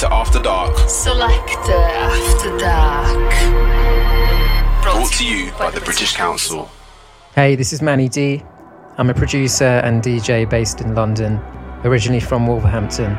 Selector 0.00 0.16
After 0.16 0.42
Dark. 0.42 0.88
Selector 0.88 1.72
After 1.72 2.56
Dark. 2.56 3.30
Brought, 4.80 4.94
Brought 4.94 5.12
to 5.12 5.26
you 5.26 5.50
by, 5.52 5.58
by 5.58 5.70
the 5.72 5.80
British 5.82 6.16
Council. 6.16 6.70
Hey, 7.34 7.54
this 7.54 7.74
is 7.74 7.82
Manni 7.82 8.08
Dee. 8.08 8.42
I'm 8.96 9.10
a 9.10 9.14
producer 9.14 9.82
and 9.84 10.02
DJ 10.02 10.48
based 10.48 10.80
in 10.80 10.94
London, 10.94 11.38
originally 11.84 12.18
from 12.20 12.46
Wolverhampton. 12.46 13.12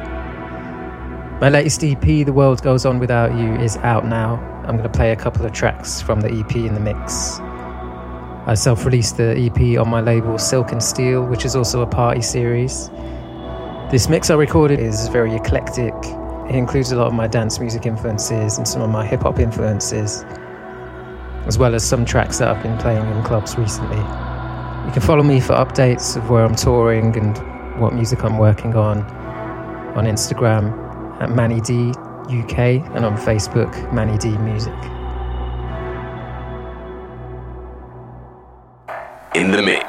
My 1.39 1.49
latest 1.49 1.83
EP, 1.83 2.01
The 2.01 2.33
World 2.33 2.63
Goes 2.63 2.83
On 2.83 2.97
Without 2.97 3.37
You, 3.37 3.53
is 3.57 3.77
out 3.77 4.07
now. 4.07 4.37
I'm 4.65 4.75
going 4.75 4.81
to 4.81 4.89
play 4.89 5.11
a 5.11 5.15
couple 5.15 5.45
of 5.45 5.51
tracks 5.51 6.01
from 6.01 6.19
the 6.19 6.31
EP 6.31 6.55
in 6.55 6.73
the 6.73 6.79
mix. 6.79 7.39
I 8.47 8.55
self 8.55 8.85
released 8.85 9.17
the 9.17 9.37
EP 9.37 9.79
on 9.79 9.87
my 9.87 10.01
label 10.01 10.39
Silk 10.39 10.71
and 10.71 10.81
Steel, 10.81 11.27
which 11.27 11.45
is 11.45 11.55
also 11.55 11.83
a 11.83 11.87
party 11.87 12.23
series. 12.23 12.89
This 13.91 14.09
mix 14.09 14.31
I 14.31 14.33
recorded 14.33 14.79
is 14.79 15.09
very 15.09 15.35
eclectic, 15.35 15.93
it 16.51 16.57
includes 16.57 16.91
a 16.91 16.97
lot 16.97 17.07
of 17.07 17.13
my 17.13 17.27
dance 17.27 17.61
music 17.61 17.85
influences 17.85 18.57
and 18.57 18.67
some 18.67 18.81
of 18.81 18.89
my 18.89 19.05
hip 19.05 19.21
hop 19.21 19.39
influences, 19.39 20.25
as 21.45 21.57
well 21.57 21.73
as 21.73 21.81
some 21.81 22.03
tracks 22.03 22.39
that 22.39 22.49
I've 22.49 22.61
been 22.61 22.77
playing 22.77 23.09
in 23.09 23.23
clubs 23.23 23.57
recently. 23.57 23.95
You 23.95 24.91
can 24.91 25.01
follow 25.01 25.23
me 25.23 25.39
for 25.39 25.53
updates 25.53 26.17
of 26.17 26.29
where 26.29 26.43
I'm 26.43 26.55
touring 26.55 27.15
and 27.15 27.37
what 27.79 27.93
music 27.93 28.25
I'm 28.25 28.37
working 28.37 28.75
on 28.75 29.01
on 29.95 30.03
Instagram 30.03 30.73
at 31.21 31.29
Manny 31.29 31.61
UK 31.61 32.85
and 32.95 33.05
on 33.05 33.15
Facebook 33.15 33.73
mannyd 33.91 34.37
Music. 34.43 34.73
In 39.35 39.51
the 39.51 39.61
mix. 39.61 39.80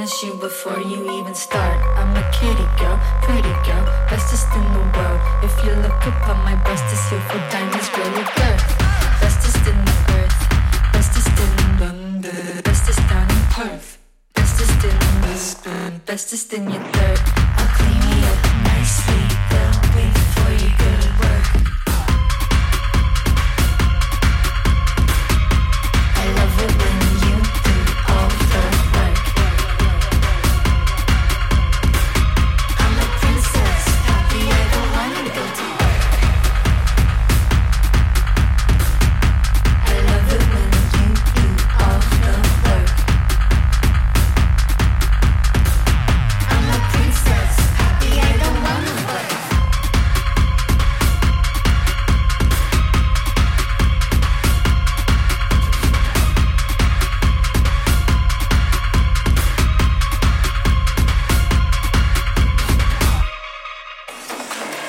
finish 0.00 0.22
you 0.22 0.32
before 0.32 0.80
you 0.80 1.10
even 1.12 1.34
start. 1.34 1.76
I'm 1.98 2.16
a 2.16 2.24
kitty 2.32 2.64
girl, 2.80 2.96
pretty 3.20 3.52
girl, 3.68 3.84
bestest 4.08 4.48
in 4.56 4.64
the 4.72 4.80
world. 4.96 5.20
If 5.42 5.52
you 5.62 5.72
look 5.72 6.00
upon 6.06 6.38
my 6.42 6.56
bust 6.64 6.84
is 6.90 7.02
here 7.10 7.20
for 7.28 7.38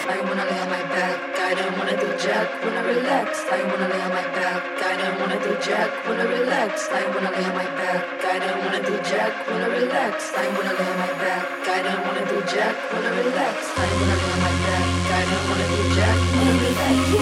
I 0.03 0.19
wanna 0.21 0.45
lay 0.45 0.59
on 0.59 0.69
my 0.69 0.81
back, 0.89 1.37
I 1.37 1.53
don't 1.53 1.77
wanna 1.77 1.95
do 1.99 2.09
jack 2.17 2.47
when 2.63 2.73
I 2.73 2.81
relax. 2.81 3.45
I 3.51 3.61
wanna 3.69 3.87
lay 3.87 4.01
on 4.01 4.09
my 4.09 4.23
back, 4.33 4.61
I 4.81 4.97
don't 4.97 5.19
wanna 5.19 5.39
do 5.43 5.53
jack 5.61 5.89
when 6.07 6.19
I 6.19 6.23
relax. 6.25 6.89
I 6.89 7.07
wanna 7.13 7.29
lay 7.29 7.45
on 7.45 7.53
my 7.53 7.65
back, 7.77 8.01
I 8.25 8.39
don't 8.39 8.59
wanna 8.65 8.81
do 8.81 8.97
jack 9.05 9.31
when 9.47 9.61
I 9.61 9.67
relax. 9.67 10.33
I 10.33 10.47
wanna 10.57 10.73
lay 10.73 10.89
on 10.89 10.97
my 10.97 11.13
back, 11.21 11.45
I 11.67 11.81
don't 11.85 12.01
wanna 12.05 12.25
do 12.25 12.41
jack 12.49 12.75
wanna 12.91 13.11
relax. 13.13 13.57
I 13.77 13.89
wanna 13.93 14.15
lay 14.21 14.31
on 14.33 14.39
my 14.41 14.53
back, 14.65 14.87
I 15.11 15.23
don't 15.29 15.45
wanna 15.49 15.67
do 15.69 15.81
jack 15.95 16.17
wanna 16.33 16.53
relax. 16.65 17.21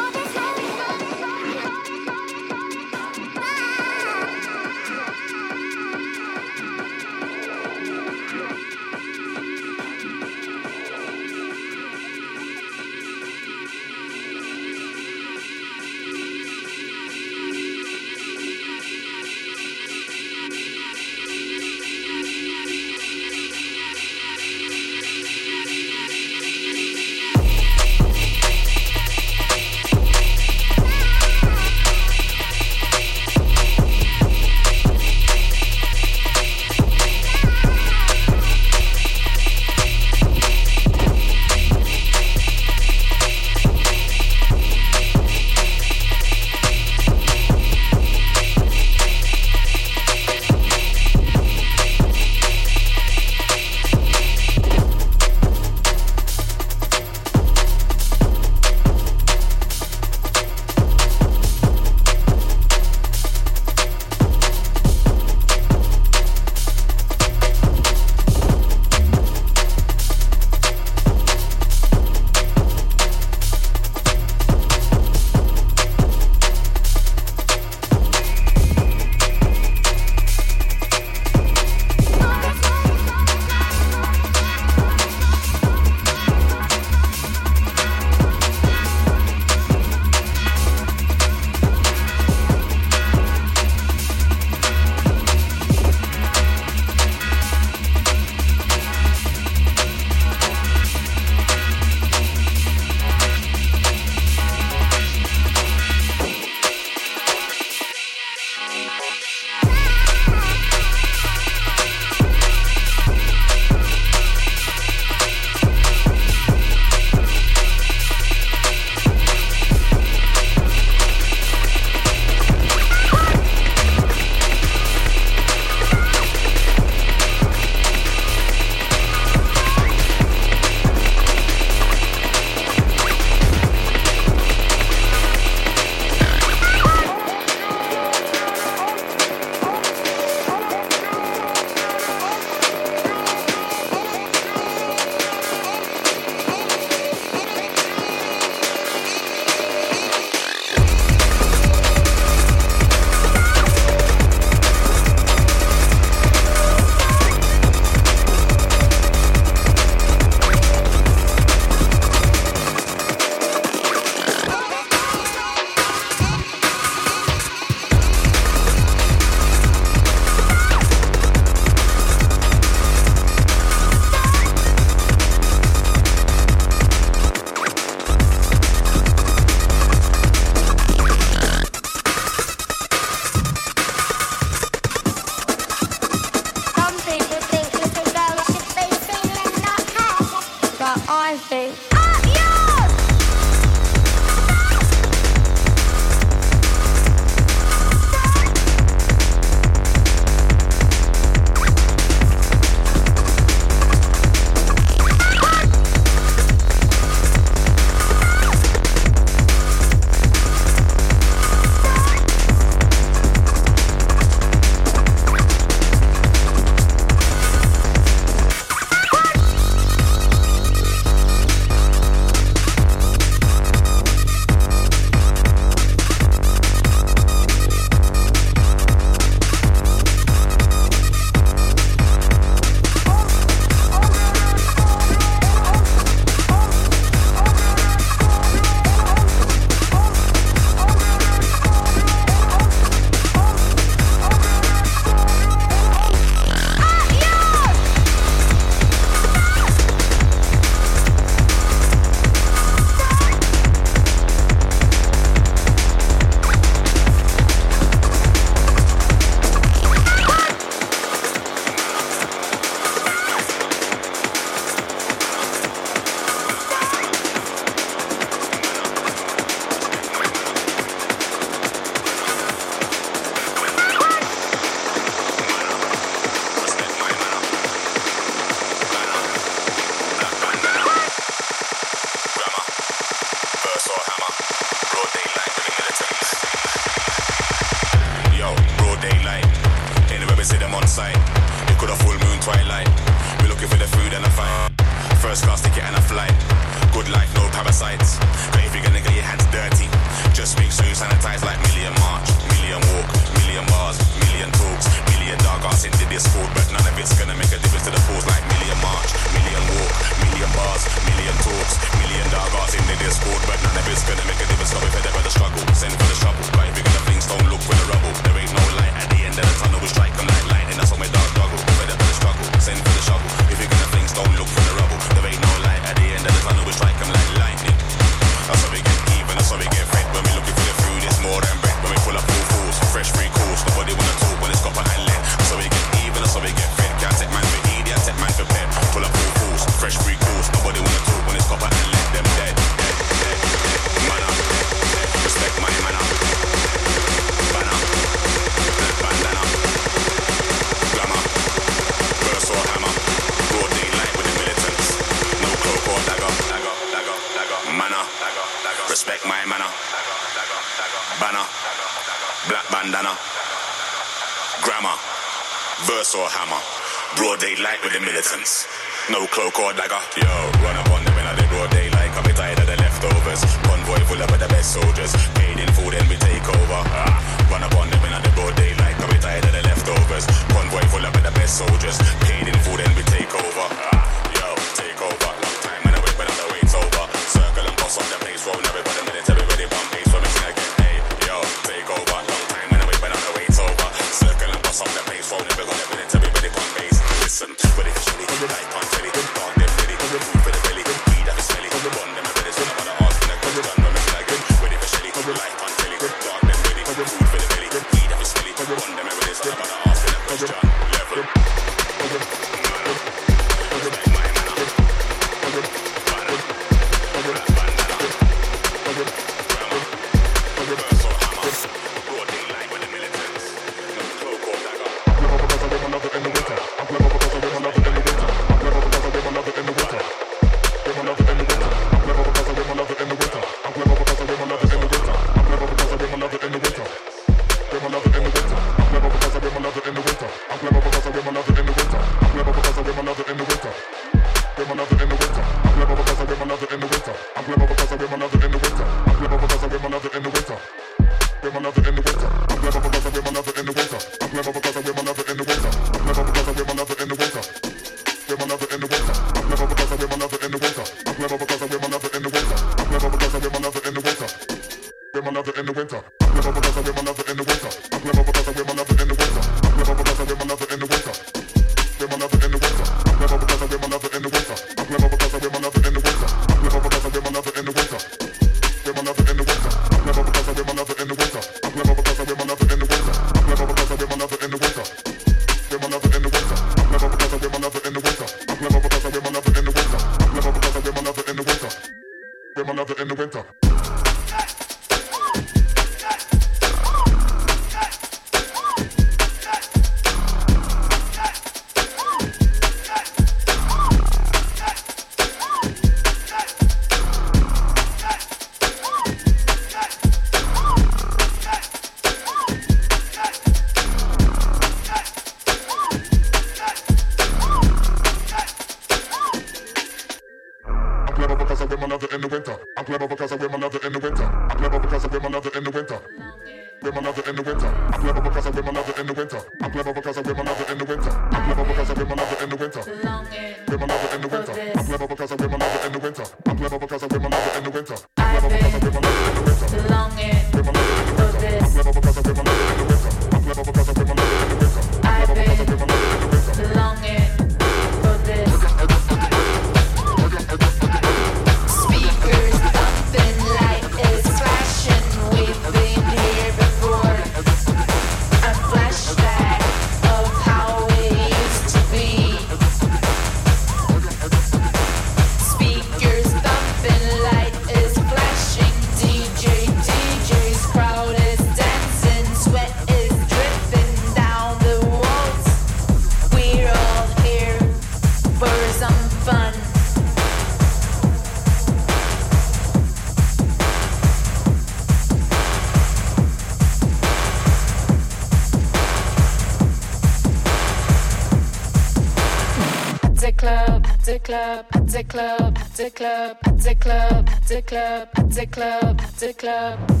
at 594.01 594.05
the 594.05 594.19
club, 594.19 594.65
at 594.73 595.09
club, 595.09 595.57
at 595.57 595.75
club, 595.95 596.37
club, 596.79 597.29
club, 597.67 598.51
club, 598.51 599.01
club. 599.37 600.00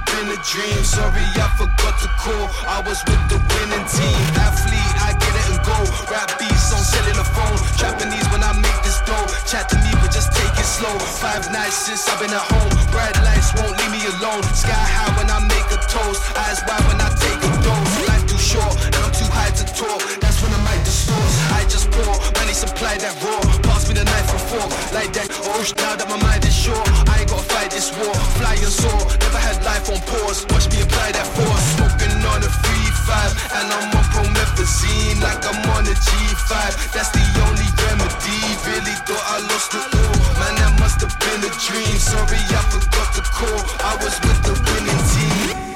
Have 0.00 0.06
been 0.16 0.32
a 0.32 0.40
dream. 0.42 0.80
Sorry, 0.84 1.24
I 1.36 1.48
forgot 1.56 1.98
to 2.00 2.08
call. 2.16 2.46
I 2.66 2.80
was 2.86 3.00
with 3.04 3.22
the 3.28 3.36
winning 3.36 3.86
team. 3.88 4.20
Athlete, 4.40 4.96
I 5.00 5.12
get 5.12 5.34
it 5.36 5.46
and 5.52 5.60
go. 5.64 5.76
Rap 6.10 6.30
beats 6.38 6.72
on 6.72 6.80
the 7.16 7.24
phone. 7.24 7.58
Japanese 7.76 8.26
when 8.32 8.42
I 8.42 8.52
make 8.56 8.80
this 8.82 9.00
dough. 9.04 9.26
Chat 9.44 9.68
to 9.70 9.76
me, 9.76 9.90
but 10.00 10.12
just 10.12 10.32
take 10.32 10.54
it 10.56 10.68
slow. 10.68 10.92
Five 11.20 11.52
nights 11.52 11.76
since 11.86 12.08
I've 12.08 12.20
been 12.20 12.32
at 12.32 12.40
home. 12.40 12.72
Bright 12.92 13.16
lights 13.24 13.52
won't 13.56 13.76
leave 13.76 13.92
me 13.92 14.02
alone. 14.16 14.42
Sky 14.54 14.72
high 14.72 15.12
when 15.16 15.28
I 15.28 15.40
make 15.44 15.68
a 15.68 15.78
toast. 15.84 16.20
Eyes 16.36 16.60
wide 16.64 16.84
when 16.88 17.00
I 17.00 17.10
take 17.20 17.40
a 17.44 17.50
dose. 17.60 17.94
Life 18.08 18.24
too 18.30 18.40
short, 18.40 18.74
and 18.86 18.96
I'm 18.96 19.12
too 19.12 19.28
high 19.28 19.52
to 19.52 19.64
talk. 19.76 20.00
That's 20.20 20.40
when 20.42 20.52
I 20.52 20.60
might 20.64 20.82
distort. 20.84 21.30
I 21.52 21.64
just 21.68 21.90
pour, 21.90 22.14
money 22.40 22.54
supply 22.54 22.96
that 22.98 23.14
raw. 23.20 23.59
Me 23.90 23.98
the 23.98 24.04
knife 24.06 24.30
and 24.30 24.44
fork, 24.46 24.70
like 24.94 25.10
that. 25.18 25.26
Oh, 25.50 25.66
now 25.82 25.98
that 25.98 26.06
my 26.06 26.14
mind 26.22 26.46
is 26.46 26.54
sure, 26.54 26.78
I 27.10 27.26
ain't 27.26 27.26
gotta 27.26 27.42
fight 27.42 27.74
this 27.74 27.90
war. 27.90 28.14
Fly 28.38 28.54
and 28.54 28.70
soar, 28.70 29.02
never 29.18 29.42
had 29.42 29.58
life 29.66 29.90
on 29.90 29.98
pause. 30.06 30.46
Watch 30.54 30.70
me 30.70 30.78
apply 30.86 31.10
that 31.10 31.26
force. 31.34 31.66
Smoking 31.74 32.22
on 32.22 32.38
a 32.38 32.50
free 32.62 32.90
five, 33.02 33.34
and 33.50 33.66
I'm 33.66 33.90
on 33.90 34.06
promethazine 34.14 35.18
like 35.18 35.42
I'm 35.42 35.58
on 35.74 35.90
a 35.90 35.96
G5. 36.06 36.54
That's 36.94 37.10
the 37.10 37.24
only 37.42 37.66
remedy. 37.82 38.38
Really 38.70 38.94
thought 39.10 39.26
I 39.26 39.42
lost 39.50 39.74
it 39.74 39.82
all. 39.82 40.14
Man, 40.38 40.54
that 40.62 40.72
must 40.78 41.02
have 41.02 41.16
been 41.18 41.42
a 41.42 41.50
dream. 41.58 41.98
Sorry, 41.98 42.38
I 42.46 42.62
forgot 42.70 43.10
to 43.18 43.22
call. 43.26 43.58
I 43.82 43.98
was 43.98 44.14
with 44.22 44.38
the 44.46 44.54
winning 44.70 45.02
team. 45.10 45.69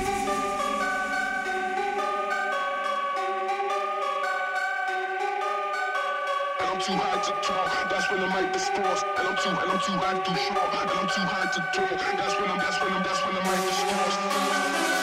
Too 6.84 6.92
high 6.92 7.20
to 7.22 7.32
talk. 7.40 7.90
That's 7.90 8.10
when 8.10 8.20
I 8.20 8.28
might 8.28 8.52
discourse. 8.52 9.04
And 9.16 9.28
I'm 9.28 9.36
too, 9.36 9.48
and 9.48 9.72
I'm 9.72 9.80
too 9.80 9.92
high, 9.96 10.18
too 10.20 10.36
short. 10.36 10.68
And 10.74 10.90
I'm 10.90 11.08
too 11.08 11.24
high 11.32 11.48
to 11.48 11.60
talk. 11.72 11.90
That's 12.18 12.34
when 12.40 12.50
I'm, 12.50 12.58
that's 12.58 12.80
when 12.80 12.92
I'm, 12.92 13.02
that's 13.02 13.20
when 13.24 13.36
I 13.36 13.44
might 13.48 13.64
discourse. 13.68 14.16
Baby, 14.82 14.93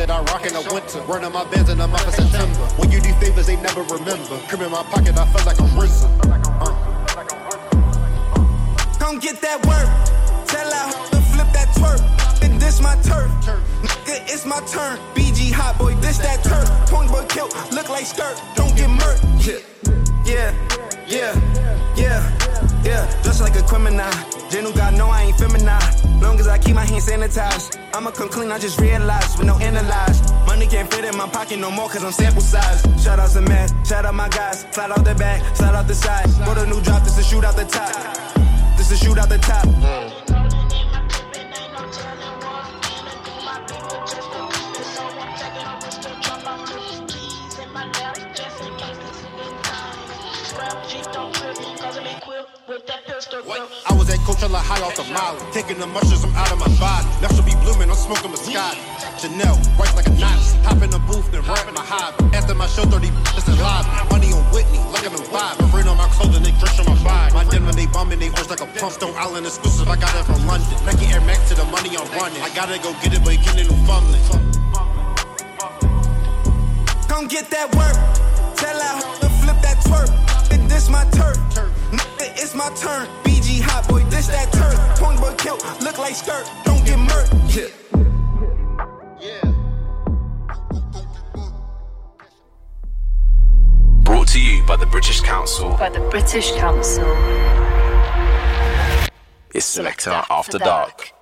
that 0.00 0.10
I 0.10 0.22
rock 0.32 0.46
in 0.46 0.54
the 0.54 0.64
winter. 0.72 1.00
Running 1.04 1.32
my 1.32 1.44
bands 1.52 1.68
in 1.68 1.76
the 1.76 1.86
month 1.86 2.08
of 2.08 2.14
September. 2.14 2.64
When 2.80 2.90
you 2.90 3.00
do 3.00 3.12
favors, 3.20 3.46
they 3.46 3.56
never 3.56 3.82
remember. 3.82 4.40
Crib 4.48 4.62
in 4.62 4.72
my 4.72 4.82
pocket, 4.84 5.12
I 5.18 5.26
feel 5.28 5.44
like 5.44 5.60
I'm 5.60 5.78
risen. 5.78 6.08
Uh. 6.24 6.72
Come 8.98 9.18
get 9.18 9.42
that 9.42 9.60
work. 9.68 9.88
Tell 10.48 10.68
that 10.72 10.94
hoe 10.94 11.04
to 11.12 11.20
flip 11.32 11.52
that 11.52 11.68
twerk. 11.76 12.00
And 12.40 12.58
this 12.58 12.80
my 12.80 12.96
turf. 13.04 13.28
Nigga, 13.84 14.24
it's 14.24 14.46
my 14.46 14.60
turn. 14.72 14.96
BG 15.12 15.52
hot 15.52 15.76
boy, 15.76 15.94
this 15.96 16.16
that 16.18 16.42
turf. 16.42 16.68
Point 16.88 17.10
boy 17.10 17.26
kill, 17.28 17.48
look 17.70 17.90
like 17.90 18.06
skirt. 18.06 18.40
Don't 18.56 18.74
get 18.74 18.88
murked. 18.88 19.20
Yeah, 19.44 19.60
yeah, 20.24 20.56
yeah, 21.06 21.36
yeah, 21.94 22.82
yeah. 22.82 23.22
Just 23.22 23.42
like 23.42 23.56
a 23.56 23.62
criminal. 23.62 24.39
Genu 24.50 24.72
God 24.72 24.94
know 24.94 25.08
I 25.08 25.22
ain't 25.22 25.38
feminine. 25.38 26.20
Long 26.20 26.38
as 26.40 26.48
I 26.48 26.58
keep 26.58 26.74
my 26.74 26.84
hands 26.84 27.06
sanitized. 27.06 27.78
I'ma 27.94 28.10
come 28.10 28.28
clean, 28.28 28.50
I 28.50 28.58
just 28.58 28.80
realized 28.80 29.38
with 29.38 29.46
no 29.46 29.56
analyze. 29.58 30.32
Money 30.44 30.66
can't 30.66 30.92
fit 30.92 31.04
in 31.04 31.16
my 31.16 31.28
pocket 31.28 31.58
no 31.58 31.70
more 31.70 31.88
cause 31.88 32.02
I'm 32.02 32.12
sample 32.12 32.42
size. 32.42 32.82
Shout 33.02 33.20
out 33.20 33.30
to 33.30 33.42
man, 33.42 33.68
shout 33.84 34.04
out 34.04 34.14
my 34.14 34.28
guys. 34.28 34.66
Slide 34.72 34.90
out 34.90 35.04
the 35.04 35.14
back, 35.14 35.56
slide 35.56 35.74
out 35.76 35.86
the 35.86 35.94
side. 35.94 36.26
Put 36.44 36.58
a 36.58 36.66
new 36.66 36.80
drop, 36.80 37.04
this 37.04 37.16
is 37.16 37.28
shoot 37.28 37.44
out 37.44 37.54
the 37.54 37.64
top. 37.64 37.94
This 38.76 38.90
is 38.90 38.98
shoot 38.98 39.18
out 39.18 39.28
the 39.28 39.38
top. 39.38 40.29
I 53.30 53.94
was 53.94 54.10
at 54.10 54.18
Coachella 54.26 54.58
high 54.58 54.82
off 54.82 54.98
the 54.98 55.06
molly. 55.14 55.38
Taking 55.54 55.78
the 55.78 55.86
mushrooms, 55.86 56.26
I'm 56.26 56.34
out 56.34 56.50
of 56.50 56.58
my 56.58 56.66
body. 56.82 57.06
Left 57.22 57.38
should 57.38 57.46
be 57.46 57.54
blooming, 57.62 57.86
I'm 57.86 57.94
smoking 57.94 58.34
Moscato. 58.34 58.74
Chanel, 59.22 59.54
white 59.78 59.94
like 59.94 60.10
a 60.10 60.14
Nazi. 60.18 60.58
Hop 60.66 60.82
in 60.82 60.90
the 60.90 60.98
booth, 61.06 61.30
then 61.30 61.46
rap 61.46 61.62
my 61.70 61.78
hobby. 61.78 62.26
After 62.34 62.58
my 62.58 62.66
show, 62.66 62.82
30 62.82 63.06
this 63.38 63.46
is 63.46 63.54
live. 63.62 63.86
Money 64.10 64.34
on 64.34 64.42
Whitney, 64.50 64.82
like 64.90 65.06
I'm 65.06 65.14
in 65.14 65.22
vibe. 65.30 65.62
Rain 65.70 65.86
on 65.86 65.94
my 65.94 66.10
clothes 66.10 66.34
and 66.34 66.42
they 66.42 66.50
dress 66.58 66.74
on 66.82 66.90
my 66.90 66.98
vibe. 67.06 67.30
My 67.30 67.46
denim, 67.46 67.70
they 67.70 67.86
bumming, 67.86 68.18
they 68.18 68.34
orange 68.34 68.50
like 68.50 68.66
a 68.66 68.70
pump. 68.82 68.98
Stone 68.98 69.14
Island 69.14 69.46
exclusive, 69.46 69.86
I 69.86 69.94
got 69.94 70.10
it 70.18 70.26
from 70.26 70.42
London. 70.50 70.66
Nike 70.82 71.06
Air 71.14 71.22
Max 71.22 71.46
to 71.50 71.54
the 71.54 71.64
money 71.70 71.94
I'm 71.94 72.10
running. 72.18 72.42
I 72.42 72.50
gotta 72.50 72.82
go 72.82 72.90
get 72.98 73.14
it, 73.14 73.22
but 73.22 73.38
getting 73.46 73.70
no 73.70 73.78
fumbling. 73.86 74.26
Come 77.06 77.30
get 77.30 77.46
that 77.54 77.70
work. 77.78 78.29
Tell 78.60 78.76
that 78.76 79.02
hoe 79.02 79.18
to 79.20 79.28
flip 79.40 79.58
that 79.62 79.78
twerk. 79.86 80.10
And 80.52 80.70
this 80.70 80.90
my 80.90 81.04
turf. 81.16 81.38
Nigga, 81.96 82.26
it's 82.42 82.54
my 82.54 82.68
turn. 82.76 83.08
BG 83.24 83.62
hot 83.62 83.88
boy, 83.88 84.02
this 84.10 84.26
that 84.26 84.52
turf. 84.52 84.76
Point 85.00 85.18
boy 85.18 85.34
kill, 85.36 85.56
look 85.80 85.96
like 85.96 86.14
skirt. 86.14 86.46
Don't 86.64 86.84
get 86.84 86.98
murked. 86.98 87.32
Yeah. 87.56 87.70
Brought 94.02 94.28
to 94.28 94.40
you 94.40 94.62
by 94.66 94.76
the 94.76 94.86
British 94.86 95.20
Council. 95.20 95.76
By 95.78 95.88
the 95.88 96.00
British 96.10 96.52
Council. 96.52 97.06
It's 99.54 99.64
Selector 99.64 100.22
After 100.28 100.58
Dark. 100.58 101.12